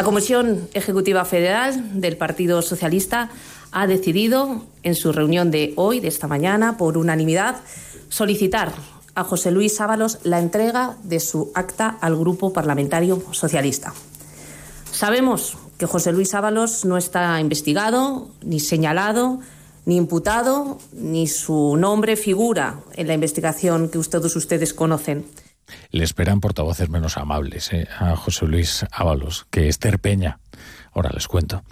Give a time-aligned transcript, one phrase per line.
[0.00, 3.28] La Comisión Ejecutiva Federal del Partido Socialista
[3.70, 7.56] ha decidido en su reunión de hoy, de esta mañana, por unanimidad,
[8.08, 8.72] solicitar
[9.14, 13.92] a José Luis Ábalos la entrega de su acta al Grupo Parlamentario Socialista.
[14.90, 19.40] Sabemos que José Luis Ábalos no está investigado, ni señalado,
[19.84, 25.26] ni imputado, ni su nombre figura en la investigación que todos ustedes conocen.
[25.90, 30.40] Le esperan portavoces menos amables eh, a José Luis Ábalos que Esther Peña.
[30.92, 31.62] Ahora les cuento.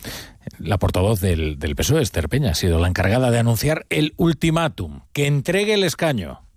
[0.58, 5.00] La portavoz del, del PSOE, Esther Peña, ha sido la encargada de anunciar el ultimátum,
[5.12, 6.48] que entregue el escaño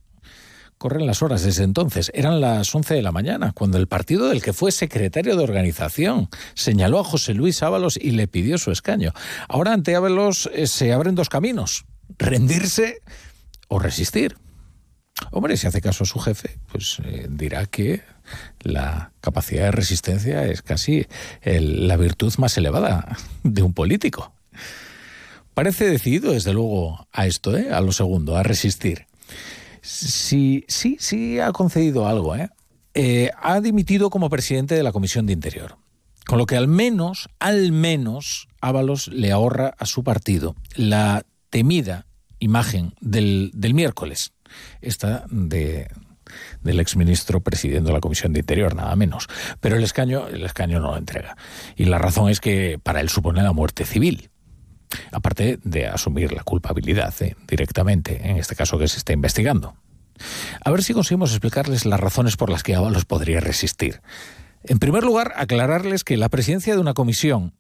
[0.82, 2.12] Corren las horas desde entonces.
[2.16, 6.28] Eran las 11 de la mañana, cuando el partido del que fue secretario de organización
[6.56, 9.14] señaló a José Luis Ábalos y le pidió su escaño.
[9.48, 11.86] Ahora ante Ábalos eh, se abren dos caminos,
[12.18, 13.04] rendirse
[13.68, 14.38] o resistir.
[15.30, 18.02] Hombre, si hace caso a su jefe, pues eh, dirá que
[18.62, 21.06] la capacidad de resistencia es casi
[21.44, 24.34] la virtud más elevada de un político.
[25.54, 27.72] Parece decidido, desde luego, a esto, ¿eh?
[27.72, 29.06] a lo segundo, a resistir.
[29.82, 32.50] Sí, sí, sí ha concedido algo, ¿eh?
[32.94, 33.32] ¿eh?
[33.42, 35.78] ha dimitido como presidente de la Comisión de Interior.
[36.26, 42.06] Con lo que al menos, al menos, Ábalos le ahorra a su partido la temida
[42.40, 44.32] imagen del, del miércoles,
[44.82, 45.88] esta de,
[46.62, 49.28] del exministro presidiendo la Comisión de Interior, nada menos.
[49.60, 51.36] Pero el escaño, el escaño no lo entrega.
[51.76, 54.30] Y la razón es que para él supone la muerte civil
[55.12, 59.76] aparte de asumir la culpabilidad eh, directamente, en este caso que se está investigando.
[60.64, 64.02] A ver si conseguimos explicarles las razones por las que Ábalos podría resistir.
[64.64, 67.56] En primer lugar, aclararles que la presidencia de una comisión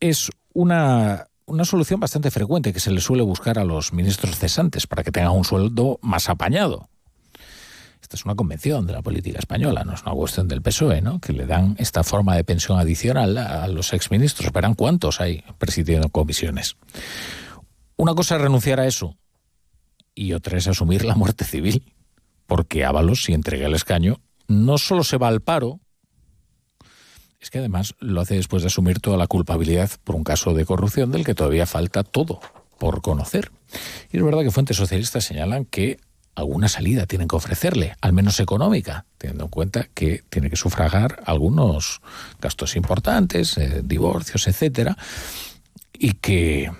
[0.00, 4.86] es una, una solución bastante frecuente que se le suele buscar a los ministros cesantes
[4.86, 6.88] para que tengan un sueldo más apañado.
[8.02, 11.20] Esta es una convención de la política española, no es una cuestión del PSOE, ¿no?
[11.20, 14.52] que le dan esta forma de pensión adicional a los exministros.
[14.52, 16.76] Verán cuántos hay presidiendo comisiones.
[17.96, 19.16] Una cosa es renunciar a eso
[20.14, 21.94] y otra es asumir la muerte civil,
[22.46, 25.80] porque Ábalos, si entrega el escaño, no solo se va al paro,
[27.46, 30.64] es que además lo hace después de asumir toda la culpabilidad por un caso de
[30.64, 32.40] corrupción del que todavía falta todo
[32.76, 33.52] por conocer.
[34.10, 36.00] Y es verdad que fuentes socialistas señalan que
[36.34, 41.22] alguna salida tienen que ofrecerle, al menos económica, teniendo en cuenta que tiene que sufragar
[41.24, 42.00] algunos
[42.40, 44.98] gastos importantes, eh, divorcios, etcétera,
[45.92, 46.72] y que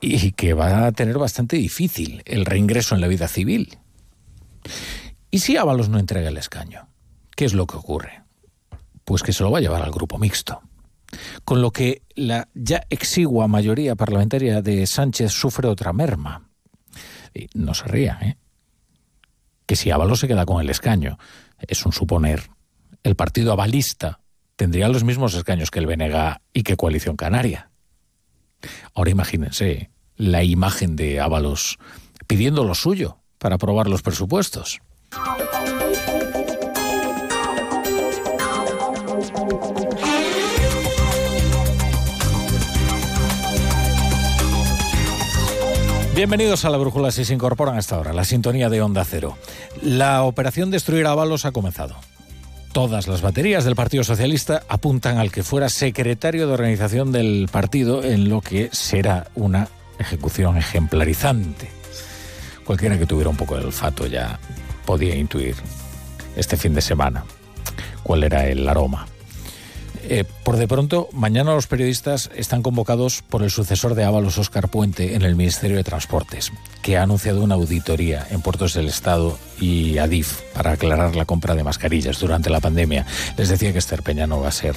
[0.00, 3.78] y que va a tener bastante difícil el reingreso en la vida civil.
[5.30, 6.88] ¿Y si Ábalos no entrega el escaño?
[7.36, 8.29] ¿Qué es lo que ocurre?
[9.10, 10.60] Pues que se lo va a llevar al grupo mixto.
[11.44, 16.48] Con lo que la ya exigua mayoría parlamentaria de Sánchez sufre otra merma
[17.54, 18.36] no se ría, ¿eh?
[19.66, 21.18] Que si Ábalos se queda con el escaño,
[21.58, 22.50] es un suponer.
[23.02, 24.20] El partido avalista
[24.54, 27.72] tendría los mismos escaños que el Benega y que Coalición Canaria.
[28.94, 31.78] Ahora imagínense la imagen de Ábalos
[32.28, 34.80] pidiendo lo suyo para aprobar los presupuestos.
[46.14, 49.38] Bienvenidos a la Brújula si se incorporan hasta ahora, la sintonía de Onda Cero.
[49.80, 51.94] La operación Destruir Ábalos ha comenzado.
[52.72, 58.02] Todas las baterías del Partido Socialista apuntan al que fuera secretario de organización del partido
[58.02, 59.68] en lo que será una
[60.00, 61.70] ejecución ejemplarizante.
[62.64, 64.38] Cualquiera que tuviera un poco de olfato ya
[64.84, 65.54] podía intuir
[66.36, 67.24] este fin de semana
[68.02, 69.06] cuál era el aroma.
[70.02, 74.68] Eh, por de pronto, mañana los periodistas están convocados por el sucesor de Ábalos, Óscar
[74.68, 76.52] Puente, en el Ministerio de Transportes,
[76.82, 81.54] que ha anunciado una auditoría en puertos del Estado y Adif para aclarar la compra
[81.54, 83.06] de mascarillas durante la pandemia.
[83.36, 84.76] Les decía que Esther Peña no va a ser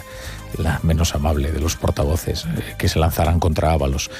[0.57, 4.11] la menos amable de los portavoces eh, que se lanzarán contra Ábalos.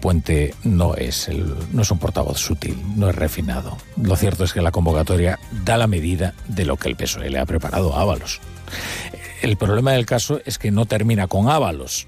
[0.00, 1.28] Puente no es,
[1.72, 3.76] no es un portavoz sutil, no es refinado.
[4.02, 7.38] Lo cierto es que la convocatoria da la medida de lo que el PSOE le
[7.38, 8.40] ha preparado a Ábalos.
[9.42, 12.06] El problema del caso es que no termina con Ábalos,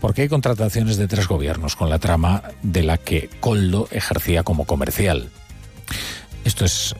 [0.00, 4.64] porque hay contrataciones de tres gobiernos con la trama de la que Coldo ejercía como
[4.64, 5.28] comercial.
[6.46, 6.94] Esto es,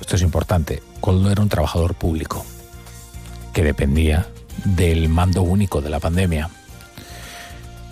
[0.00, 0.84] esto es importante.
[1.00, 2.46] Coldo era un trabajador público
[3.52, 4.28] que dependía
[4.64, 6.48] del mando único de la pandemia.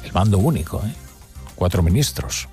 [0.04, 0.94] El mando único, ¿eh?
[1.56, 2.46] cuatro ministros.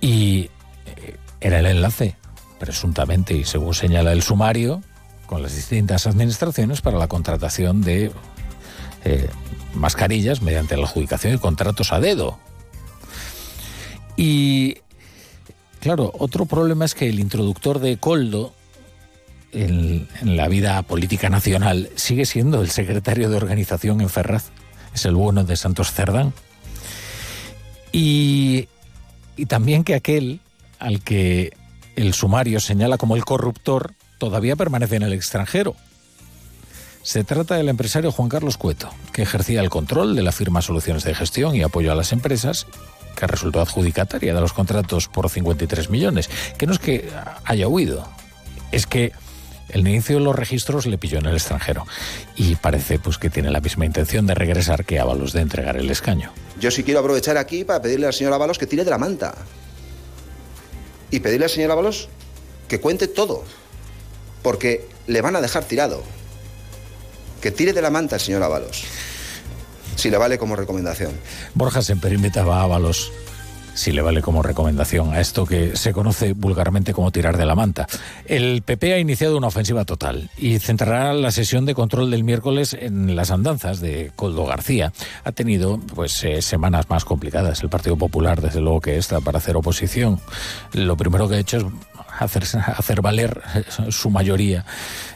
[0.00, 0.50] Y
[0.84, 2.16] eh, era el enlace,
[2.58, 4.82] presuntamente, y según señala el sumario,
[5.26, 8.12] con las distintas administraciones para la contratación de
[9.04, 9.28] eh,
[9.74, 12.38] mascarillas mediante la adjudicación de contratos a dedo.
[14.16, 14.78] Y
[15.80, 18.54] claro, otro problema es que el introductor de Coldo
[19.52, 24.50] en, la vida política nacional sigue siendo el secretario de organización en Ferraz.
[24.94, 26.32] Es el bueno de Santos Cerdán.
[27.92, 28.68] Y,
[29.36, 30.40] y también que aquel
[30.78, 31.56] al que
[31.96, 35.76] el sumario señala como el corruptor todavía permanece en el extranjero.
[37.02, 41.04] Se trata del empresario Juan Carlos Cueto, que ejercía el control de la firma Soluciones
[41.04, 42.66] de Gestión y apoyo a las empresas,
[43.16, 46.28] que resultó adjudicataria de los contratos por 53 millones,
[46.58, 47.08] que no es que
[47.44, 48.08] haya huido,
[48.72, 49.12] es que
[49.68, 51.86] el inicio de los registros le pilló en el extranjero
[52.36, 55.90] y parece pues que tiene la misma intención de regresar que Ábalos de entregar el
[55.90, 56.32] escaño.
[56.60, 59.34] Yo sí quiero aprovechar aquí para pedirle al señor Ábalos que tire de la manta.
[61.10, 62.08] Y pedirle al señor Ábalos
[62.68, 63.44] que cuente todo.
[64.42, 66.02] Porque le van a dejar tirado.
[67.40, 68.84] Que tire de la manta el señor Ábalos.
[69.96, 71.12] Si le vale como recomendación.
[71.54, 73.12] Borja siempre invitaba a Ábalos
[73.76, 77.54] si le vale como recomendación a esto que se conoce vulgarmente como tirar de la
[77.54, 77.86] manta.
[78.24, 82.74] El PP ha iniciado una ofensiva total y centrará la sesión de control del miércoles
[82.78, 84.92] en las andanzas de Coldo García.
[85.24, 89.38] Ha tenido pues eh, semanas más complicadas el Partido Popular, desde luego que está para
[89.38, 90.20] hacer oposición.
[90.72, 91.64] Lo primero que ha hecho es
[92.18, 92.44] hacer,
[92.76, 93.42] hacer valer
[93.90, 94.64] su mayoría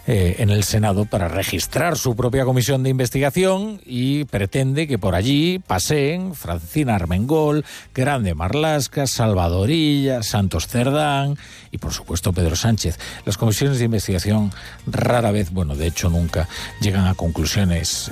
[0.07, 5.15] eh, en el Senado para registrar su propia comisión de investigación y pretende que por
[5.15, 7.65] allí paseen Francina Armengol,
[7.95, 11.37] Grande Marlasca, Salvadorilla, Santos Cerdán
[11.71, 12.99] y por supuesto Pedro Sánchez.
[13.25, 14.53] Las comisiones de investigación
[14.87, 16.49] rara vez, bueno, de hecho nunca,
[16.81, 18.11] llegan a conclusiones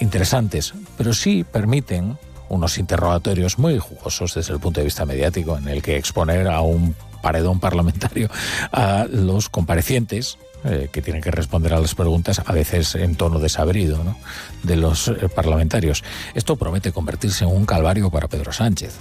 [0.00, 2.18] interesantes, pero sí permiten
[2.48, 6.60] unos interrogatorios muy jugosos desde el punto de vista mediático, en el que exponer a
[6.60, 8.28] un paredón parlamentario
[8.72, 13.38] a los comparecientes, eh, que tienen que responder a las preguntas, a veces en tono
[13.38, 14.18] desabrido, ¿no?
[14.62, 16.04] de los eh, parlamentarios.
[16.34, 18.98] Esto promete convertirse en un calvario para Pedro Sánchez.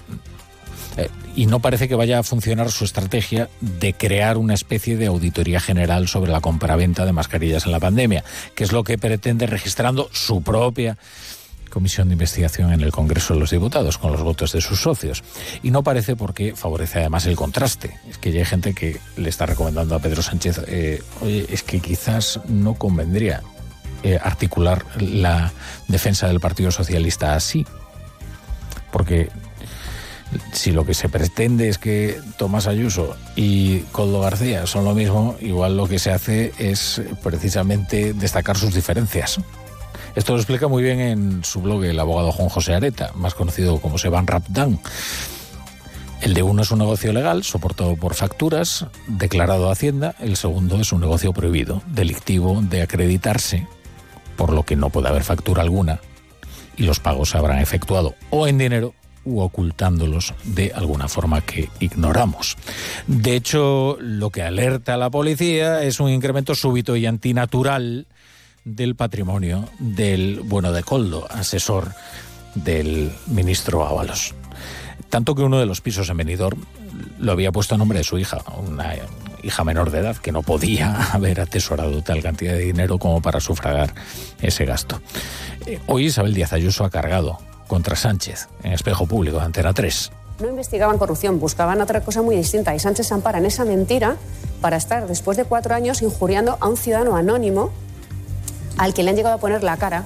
[0.96, 5.08] Eh, y no parece que vaya a funcionar su estrategia de crear una especie de
[5.08, 8.24] auditoría general sobre la compraventa de mascarillas en la pandemia,
[8.56, 10.98] que es lo que pretende registrando su propia
[11.70, 15.24] comisión de investigación en el Congreso de los Diputados con los votos de sus socios.
[15.64, 17.98] Y no parece porque favorece además el contraste.
[18.10, 21.64] Es que ya hay gente que le está recomendando a Pedro Sánchez, eh, oye, es
[21.64, 23.42] que quizás no convendría
[24.04, 25.52] eh, articular la
[25.88, 27.66] defensa del Partido Socialista así.
[28.92, 29.30] Porque
[30.54, 35.36] si lo que se pretende es que Tomás Ayuso y Coldo García son lo mismo,
[35.42, 39.40] igual lo que se hace es precisamente destacar sus diferencias.
[40.16, 43.80] Esto lo explica muy bien en su blog el abogado Juan José Areta, más conocido
[43.80, 44.80] como Seban Rapdan.
[46.22, 50.16] El de uno es un negocio legal, soportado por facturas, declarado a Hacienda.
[50.20, 53.68] El segundo es un negocio prohibido, delictivo de acreditarse,
[54.36, 56.02] por lo que no puede haber factura alguna
[56.80, 58.94] y los pagos se habrán efectuado o en dinero
[59.26, 62.56] u ocultándolos de alguna forma que ignoramos.
[63.06, 68.08] De hecho, lo que alerta a la policía es un incremento súbito y antinatural
[68.66, 71.94] del patrimonio del bueno de Coldo, asesor
[72.56, 74.34] del ministro Ábalos.
[75.10, 76.62] Tanto que uno de los pisos en Benidorm
[77.20, 78.96] lo había puesto a nombre de su hija, una
[79.44, 83.40] hija menor de edad que no podía haber atesorado tal cantidad de dinero como para
[83.40, 83.94] sufragar
[84.42, 85.02] ese gasto.
[85.66, 90.12] Eh, hoy Isabel Díaz Ayuso ha cargado contra Sánchez en espejo público, Antena 3.
[90.40, 94.16] No investigaban corrupción, buscaban otra cosa muy distinta y Sánchez ampara en esa mentira
[94.62, 97.72] para estar después de cuatro años injuriando a un ciudadano anónimo
[98.80, 100.06] al que le han llegado a poner la cara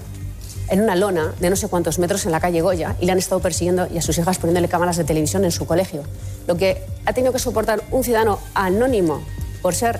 [0.67, 3.19] en una lona de no sé cuántos metros en la calle Goya y le han
[3.19, 6.03] estado persiguiendo y a sus hijas poniéndole cámaras de televisión en su colegio.
[6.47, 9.23] Lo que ha tenido que soportar un ciudadano anónimo
[9.61, 9.99] por ser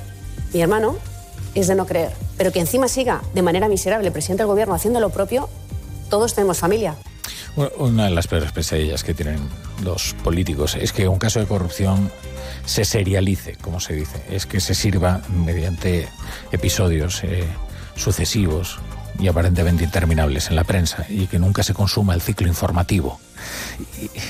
[0.53, 0.97] mi hermano
[1.53, 2.13] es de no creer.
[2.35, 5.49] Pero que encima siga de manera miserable el presidente del gobierno haciendo lo propio,
[6.09, 6.95] todos tenemos familia.
[7.77, 9.37] una de las peores pesadillas que tienen
[9.83, 12.11] los políticos es que un caso de corrupción
[12.65, 16.07] se serialice, como se dice, es que se sirva mediante
[16.51, 17.23] episodios.
[17.23, 17.45] Eh,
[17.95, 18.79] sucesivos
[19.19, 23.19] y aparentemente interminables en la prensa y que nunca se consuma el ciclo informativo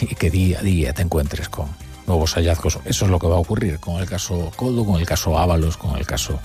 [0.02, 1.68] y, que día a día te encuentres con
[2.06, 2.80] nuevos hallazgos.
[2.84, 5.78] Eso es lo que va a ocurrir con el caso Coldo, con el caso Ábalos,
[5.78, 6.40] con el caso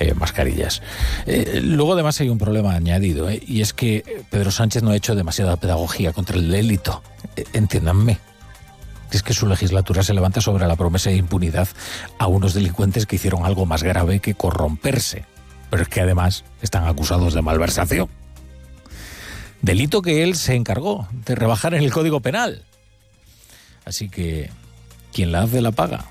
[0.00, 0.82] eh, Mascarillas.
[1.26, 4.96] Eh, luego además hay un problema añadido eh, y es que Pedro Sánchez no ha
[4.96, 7.02] hecho demasiada pedagogía contra el delito.
[7.52, 8.18] entiéndanme.
[9.12, 11.68] Es que su legislatura se levanta sobre la promesa de impunidad
[12.18, 15.24] a unos delincuentes que hicieron algo más grave que corromperse
[15.74, 18.08] pero es que además están acusados de malversación.
[19.60, 22.62] Delito que él se encargó de rebajar en el Código Penal.
[23.84, 24.52] Así que,
[25.12, 26.04] ¿quién la hace la paga?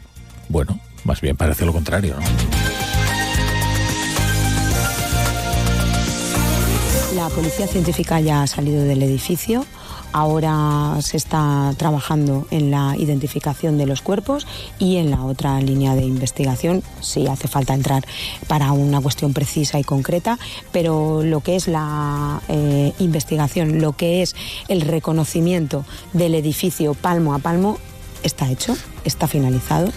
[0.50, 2.26] Bueno, más bien parece lo contrario, ¿no?
[7.16, 9.66] La policía científica ya ha salido del edificio
[10.14, 14.46] Ahora se está trabajando en la identificación de los cuerpos
[14.78, 18.06] y en la otra línea de investigación, si hace falta entrar
[18.48, 20.38] para una cuestión precisa y concreta,
[20.72, 24.36] pero lo que es la eh, investigación, lo que es
[24.68, 27.80] el reconocimiento del edificio palmo a palmo,
[28.22, 29.92] está hecho, está finalizado.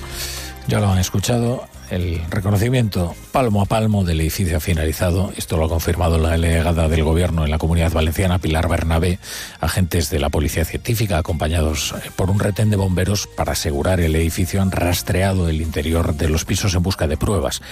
[0.67, 5.33] Ya lo han escuchado, el reconocimiento palmo a palmo del edificio finalizado.
[5.37, 9.19] Esto lo ha confirmado la delegada del Gobierno en la Comunidad Valenciana, Pilar Bernabé,
[9.61, 14.17] agentes de la Policía Científica, acompañados eh, por un retén de bomberos para asegurar el
[14.17, 17.63] edificio, han rastreado el interior de los pisos en busca de pruebas.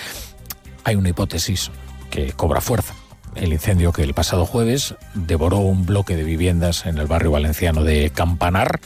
[0.84, 1.70] Hay una hipótesis
[2.10, 2.94] que cobra fuerza.
[3.34, 7.82] El incendio que el pasado jueves devoró un bloque de viviendas en el barrio valenciano
[7.82, 8.80] de Campanar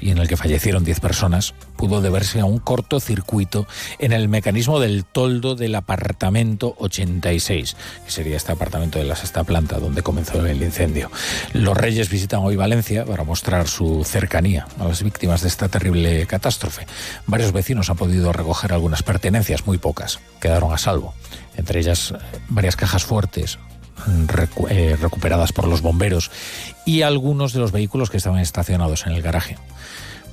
[0.00, 3.66] y en el que fallecieron 10 personas pudo deberse a un cortocircuito
[3.98, 9.44] en el mecanismo del toldo del apartamento 86, que sería este apartamento de la sexta
[9.44, 11.10] planta donde comenzó el incendio.
[11.52, 16.26] Los Reyes visitan hoy Valencia para mostrar su cercanía a las víctimas de esta terrible
[16.26, 16.86] catástrofe.
[17.26, 21.14] Varios vecinos han podido recoger algunas pertenencias, muy pocas, quedaron a salvo,
[21.56, 22.14] entre ellas
[22.48, 23.58] varias cajas fuertes,
[24.70, 26.30] eh, recuperadas por los bomberos
[26.84, 29.56] y algunos de los vehículos que estaban estacionados en el garaje.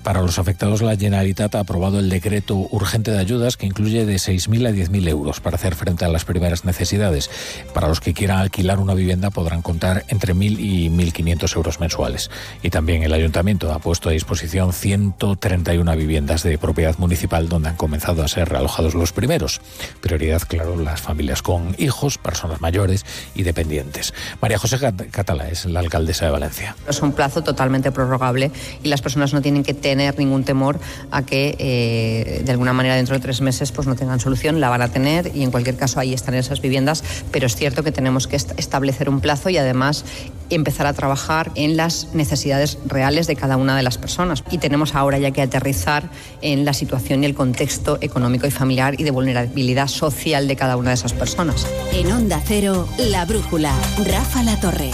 [0.04, 4.16] Para los afectados, la Generalitat ha aprobado el decreto urgente de ayudas que incluye de
[4.16, 7.30] 6.000 a 10.000 euros para hacer frente a las primeras necesidades.
[7.72, 12.32] Para los que quieran alquilar una vivienda podrán contar entre 1.000 y 1.500 euros mensuales.
[12.64, 17.76] Y también el Ayuntamiento ha puesto a disposición 131 viviendas de propiedad municipal donde han
[17.76, 19.62] comenzado a ser realojados los primeros.
[20.02, 23.06] Prioridad, claro, las familias con hijos, personas mayores
[23.36, 24.16] y dependientes.
[24.42, 24.80] María José
[25.12, 26.76] Catala es la alcaldesa de Valencia.
[26.90, 30.80] Es un plazo totalmente prorrogable y las personas no tienen que tener tener ningún temor
[31.12, 34.70] a que eh, de alguna manera dentro de tres meses pues no tengan solución, la
[34.70, 37.92] van a tener y en cualquier caso ahí están esas viviendas, pero es cierto que
[37.92, 40.06] tenemos que establecer un plazo y además
[40.50, 44.46] empezar a trabajar en las necesidades reales de cada una de las personas.
[44.50, 46.10] Y tenemos ahora ya que aterrizar
[46.42, 50.78] en la situación y el contexto económico y familiar y de vulnerabilidad social de cada
[50.78, 51.68] una de esas personas.
[51.92, 53.74] En Onda Cero, La Brújula,
[54.06, 54.92] Rafa La Torre.